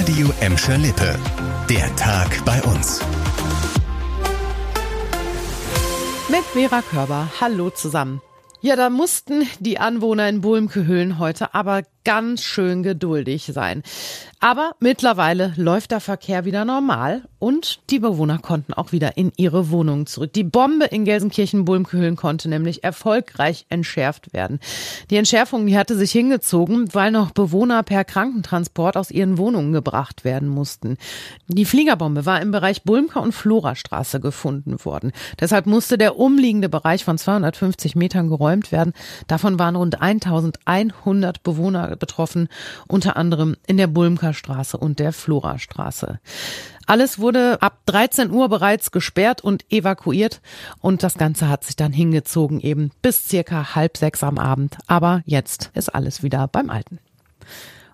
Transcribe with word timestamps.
Radio 0.00 0.32
Emscher 0.40 0.78
Lippe. 0.78 1.14
Der 1.68 1.94
Tag 1.96 2.42
bei 2.46 2.58
uns. 2.62 3.00
Mit 6.30 6.42
Vera 6.54 6.80
Körber. 6.80 7.28
Hallo 7.38 7.68
zusammen. 7.68 8.22
Ja, 8.62 8.76
da 8.76 8.88
mussten 8.88 9.46
die 9.58 9.78
Anwohner 9.78 10.26
in 10.30 10.40
Bulmkehöhlen 10.40 11.18
heute 11.18 11.52
aber 11.52 11.82
ganz 12.04 12.42
schön 12.42 12.82
geduldig 12.82 13.50
sein. 13.52 13.82
Aber 14.42 14.72
mittlerweile 14.80 15.52
läuft 15.56 15.90
der 15.90 16.00
Verkehr 16.00 16.46
wieder 16.46 16.64
normal 16.64 17.24
und 17.38 17.80
die 17.90 17.98
Bewohner 17.98 18.38
konnten 18.38 18.72
auch 18.72 18.90
wieder 18.90 19.18
in 19.18 19.32
ihre 19.36 19.70
Wohnungen 19.70 20.06
zurück. 20.06 20.32
Die 20.32 20.44
Bombe 20.44 20.86
in 20.86 21.04
Gelsenkirchen-Bulmkehölen 21.04 22.16
konnte 22.16 22.48
nämlich 22.48 22.82
erfolgreich 22.82 23.66
entschärft 23.68 24.32
werden. 24.32 24.58
Die 25.10 25.16
Entschärfung, 25.16 25.66
die 25.66 25.76
hatte 25.76 25.94
sich 25.94 26.10
hingezogen, 26.10 26.88
weil 26.94 27.10
noch 27.10 27.32
Bewohner 27.32 27.82
per 27.82 28.04
Krankentransport 28.04 28.96
aus 28.96 29.10
ihren 29.10 29.36
Wohnungen 29.36 29.72
gebracht 29.72 30.24
werden 30.24 30.48
mussten. 30.48 30.96
Die 31.48 31.66
Fliegerbombe 31.66 32.24
war 32.24 32.40
im 32.40 32.50
Bereich 32.50 32.82
Bulmker 32.84 33.20
und 33.20 33.32
Florastraße 33.32 34.20
gefunden 34.20 34.82
worden. 34.86 35.12
Deshalb 35.38 35.66
musste 35.66 35.98
der 35.98 36.18
umliegende 36.18 36.70
Bereich 36.70 37.04
von 37.04 37.18
250 37.18 37.94
Metern 37.94 38.28
geräumt 38.28 38.72
werden. 38.72 38.94
Davon 39.26 39.58
waren 39.58 39.76
rund 39.76 40.00
1100 40.00 41.42
Bewohner 41.42 41.89
betroffen, 41.96 42.48
unter 42.88 43.16
anderem 43.16 43.56
in 43.66 43.76
der 43.76 43.86
Bulmker 43.86 44.32
Straße 44.32 44.76
und 44.76 44.98
der 44.98 45.12
Florastraße. 45.12 46.20
Alles 46.86 47.18
wurde 47.18 47.62
ab 47.62 47.78
13 47.86 48.30
Uhr 48.30 48.48
bereits 48.48 48.90
gesperrt 48.90 49.42
und 49.42 49.64
evakuiert 49.70 50.40
und 50.80 51.02
das 51.02 51.18
Ganze 51.18 51.48
hat 51.48 51.64
sich 51.64 51.76
dann 51.76 51.92
hingezogen 51.92 52.60
eben 52.60 52.90
bis 53.02 53.28
circa 53.28 53.74
halb 53.74 53.96
sechs 53.96 54.24
am 54.24 54.38
Abend. 54.38 54.78
Aber 54.86 55.22
jetzt 55.24 55.70
ist 55.74 55.94
alles 55.94 56.22
wieder 56.22 56.48
beim 56.48 56.68
Alten. 56.68 56.98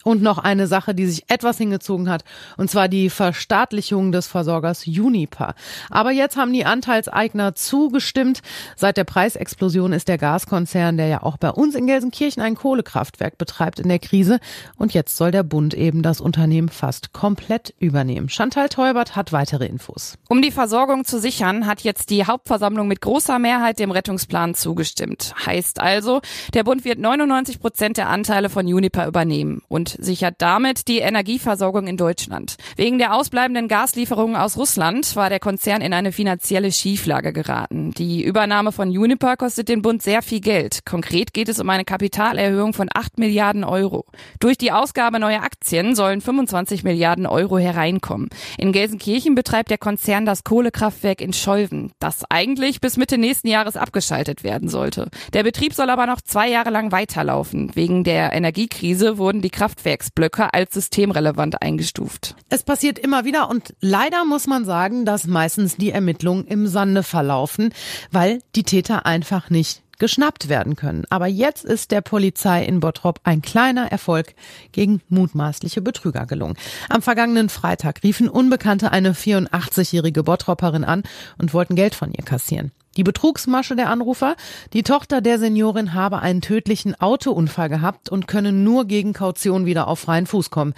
Und 0.06 0.22
noch 0.22 0.38
eine 0.38 0.68
Sache, 0.68 0.94
die 0.94 1.06
sich 1.06 1.24
etwas 1.26 1.58
hingezogen 1.58 2.08
hat, 2.08 2.22
und 2.56 2.70
zwar 2.70 2.86
die 2.86 3.10
Verstaatlichung 3.10 4.12
des 4.12 4.28
Versorgers 4.28 4.86
Uniper. 4.86 5.56
Aber 5.90 6.12
jetzt 6.12 6.36
haben 6.36 6.52
die 6.52 6.64
Anteilseigner 6.64 7.56
zugestimmt. 7.56 8.40
Seit 8.76 8.98
der 8.98 9.02
Preisexplosion 9.02 9.92
ist 9.92 10.06
der 10.06 10.16
Gaskonzern, 10.16 10.96
der 10.96 11.08
ja 11.08 11.24
auch 11.24 11.38
bei 11.38 11.50
uns 11.50 11.74
in 11.74 11.88
Gelsenkirchen 11.88 12.40
ein 12.40 12.54
Kohlekraftwerk 12.54 13.36
betreibt, 13.36 13.80
in 13.80 13.88
der 13.88 13.98
Krise. 13.98 14.38
Und 14.76 14.94
jetzt 14.94 15.16
soll 15.16 15.32
der 15.32 15.42
Bund 15.42 15.74
eben 15.74 16.02
das 16.02 16.20
Unternehmen 16.20 16.68
fast 16.68 17.12
komplett 17.12 17.74
übernehmen. 17.80 18.28
Chantal 18.28 18.68
Teubert 18.68 19.16
hat 19.16 19.32
weitere 19.32 19.66
Infos. 19.66 20.18
Um 20.28 20.40
die 20.40 20.52
Versorgung 20.52 21.04
zu 21.04 21.18
sichern, 21.18 21.66
hat 21.66 21.80
jetzt 21.80 22.10
die 22.10 22.26
Hauptversammlung 22.26 22.86
mit 22.86 23.00
großer 23.00 23.40
Mehrheit 23.40 23.80
dem 23.80 23.90
Rettungsplan 23.90 24.54
zugestimmt. 24.54 25.34
Heißt 25.44 25.80
also, 25.80 26.20
der 26.54 26.62
Bund 26.62 26.84
wird 26.84 27.00
99 27.00 27.58
Prozent 27.58 27.96
der 27.96 28.08
Anteile 28.08 28.50
von 28.50 28.66
Uniper 28.66 29.08
übernehmen. 29.08 29.62
Und 29.66 29.95
sichert 29.98 30.36
damit 30.38 30.88
die 30.88 30.98
Energieversorgung 30.98 31.86
in 31.86 31.96
Deutschland. 31.96 32.56
Wegen 32.76 32.98
der 32.98 33.14
ausbleibenden 33.14 33.68
Gaslieferungen 33.68 34.36
aus 34.36 34.56
Russland 34.56 35.16
war 35.16 35.30
der 35.30 35.40
Konzern 35.40 35.80
in 35.80 35.92
eine 35.92 36.12
finanzielle 36.12 36.70
Schieflage 36.70 37.32
geraten. 37.32 37.92
Die 37.92 38.22
Übernahme 38.22 38.72
von 38.72 38.88
Uniper 38.88 39.36
kostet 39.36 39.68
den 39.68 39.82
Bund 39.82 40.02
sehr 40.02 40.22
viel 40.22 40.40
Geld. 40.40 40.84
Konkret 40.84 41.32
geht 41.32 41.48
es 41.48 41.58
um 41.58 41.70
eine 41.70 41.84
Kapitalerhöhung 41.84 42.72
von 42.72 42.88
8 42.92 43.18
Milliarden 43.18 43.64
Euro. 43.64 44.04
Durch 44.40 44.58
die 44.58 44.72
Ausgabe 44.72 45.18
neuer 45.18 45.42
Aktien 45.42 45.94
sollen 45.94 46.20
25 46.20 46.84
Milliarden 46.84 47.26
Euro 47.26 47.58
hereinkommen. 47.58 48.28
In 48.58 48.72
Gelsenkirchen 48.72 49.34
betreibt 49.34 49.70
der 49.70 49.78
Konzern 49.78 50.26
das 50.26 50.44
Kohlekraftwerk 50.44 51.20
in 51.20 51.32
Scholven, 51.32 51.92
das 51.98 52.24
eigentlich 52.28 52.80
bis 52.80 52.96
Mitte 52.96 53.18
nächsten 53.18 53.48
Jahres 53.48 53.76
abgeschaltet 53.76 54.44
werden 54.44 54.68
sollte. 54.68 55.08
Der 55.32 55.42
Betrieb 55.42 55.72
soll 55.72 55.90
aber 55.90 56.06
noch 56.06 56.20
zwei 56.20 56.48
Jahre 56.48 56.70
lang 56.70 56.92
weiterlaufen. 56.92 57.70
Wegen 57.74 58.04
der 58.04 58.32
Energiekrise 58.32 59.18
wurden 59.18 59.40
die 59.40 59.50
Kraftwerke 59.50 59.85
Kraftwerksblöcke 59.86 60.52
als 60.52 60.74
systemrelevant 60.74 61.62
eingestuft. 61.62 62.34
Es 62.48 62.64
passiert 62.64 62.98
immer 62.98 63.24
wieder 63.24 63.48
und 63.48 63.74
leider 63.80 64.24
muss 64.24 64.46
man 64.46 64.64
sagen, 64.64 65.04
dass 65.04 65.26
meistens 65.26 65.76
die 65.76 65.92
Ermittlungen 65.92 66.44
im 66.46 66.66
Sande 66.66 67.02
verlaufen, 67.02 67.72
weil 68.10 68.40
die 68.56 68.64
Täter 68.64 69.06
einfach 69.06 69.48
nicht 69.48 69.82
geschnappt 69.98 70.48
werden 70.48 70.76
können. 70.76 71.04
Aber 71.08 71.26
jetzt 71.26 71.64
ist 71.64 71.90
der 71.90 72.00
Polizei 72.00 72.64
in 72.64 72.80
Bottrop 72.80 73.20
ein 73.22 73.40
kleiner 73.40 73.90
Erfolg 73.90 74.34
gegen 74.72 75.00
mutmaßliche 75.08 75.80
Betrüger 75.80 76.26
gelungen. 76.26 76.56
Am 76.88 77.00
vergangenen 77.00 77.48
Freitag 77.48 78.02
riefen 78.02 78.28
Unbekannte 78.28 78.90
eine 78.90 79.14
84-jährige 79.14 80.22
Bottropperin 80.22 80.84
an 80.84 81.04
und 81.38 81.54
wollten 81.54 81.76
Geld 81.76 81.94
von 81.94 82.12
ihr 82.12 82.24
kassieren. 82.24 82.72
Die 82.96 83.04
Betrugsmasche 83.04 83.76
der 83.76 83.90
Anrufer, 83.90 84.36
die 84.72 84.82
Tochter 84.82 85.20
der 85.20 85.38
Seniorin 85.38 85.92
habe 85.92 86.20
einen 86.20 86.40
tödlichen 86.40 86.94
Autounfall 86.94 87.68
gehabt 87.68 88.08
und 88.08 88.26
könne 88.26 88.52
nur 88.52 88.86
gegen 88.86 89.12
Kaution 89.12 89.66
wieder 89.66 89.88
auf 89.88 90.00
freien 90.00 90.26
Fuß 90.26 90.50
kommen. 90.50 90.74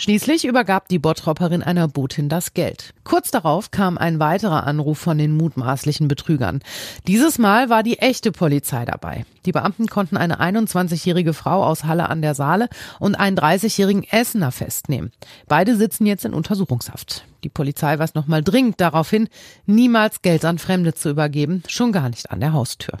Schließlich 0.00 0.46
übergab 0.46 0.88
die 0.88 0.98
Bottropperin 0.98 1.62
einer 1.62 1.86
Botin 1.86 2.30
das 2.30 2.54
Geld. 2.54 2.94
Kurz 3.04 3.30
darauf 3.30 3.70
kam 3.70 3.98
ein 3.98 4.18
weiterer 4.18 4.66
Anruf 4.66 4.96
von 4.96 5.18
den 5.18 5.36
mutmaßlichen 5.36 6.08
Betrügern. 6.08 6.62
Dieses 7.06 7.38
Mal 7.38 7.68
war 7.68 7.82
die 7.82 7.98
echte 7.98 8.32
Polizei 8.32 8.86
dabei. 8.86 9.26
Die 9.44 9.52
Beamten 9.52 9.88
konnten 9.88 10.16
eine 10.16 10.40
21-jährige 10.40 11.34
Frau 11.34 11.62
aus 11.62 11.84
Halle 11.84 12.08
an 12.08 12.22
der 12.22 12.34
Saale 12.34 12.70
und 12.98 13.14
einen 13.14 13.36
30-jährigen 13.36 14.04
Essener 14.04 14.52
festnehmen. 14.52 15.12
Beide 15.48 15.76
sitzen 15.76 16.06
jetzt 16.06 16.24
in 16.24 16.32
Untersuchungshaft. 16.32 17.26
Die 17.44 17.50
Polizei 17.50 17.98
weist 17.98 18.14
nochmal 18.14 18.42
dringend 18.42 18.80
darauf 18.80 19.10
hin, 19.10 19.28
niemals 19.66 20.22
Geld 20.22 20.46
an 20.46 20.56
Fremde 20.56 20.94
zu 20.94 21.10
übergeben, 21.10 21.62
schon 21.68 21.92
gar 21.92 22.08
nicht 22.08 22.30
an 22.30 22.40
der 22.40 22.54
Haustür. 22.54 22.96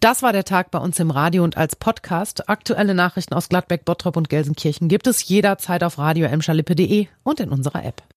Das 0.00 0.22
war 0.22 0.32
der 0.32 0.44
Tag 0.44 0.70
bei 0.70 0.78
uns 0.78 1.00
im 1.00 1.10
Radio 1.10 1.42
und 1.42 1.56
als 1.56 1.76
Podcast. 1.76 2.48
Aktuelle 2.48 2.94
Nachrichten 2.94 3.34
aus 3.34 3.48
Gladbeck, 3.48 3.84
Bottrop 3.84 4.16
und 4.16 4.28
Gelsenkirchen 4.28 4.88
gibt 4.88 5.06
es 5.06 5.26
jederzeit 5.26 5.82
auf 5.82 5.98
radio 5.98 6.26
und 7.24 7.40
in 7.40 7.50
unserer 7.50 7.84
App. 7.84 8.04